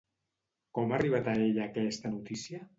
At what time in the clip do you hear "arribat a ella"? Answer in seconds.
0.99-1.63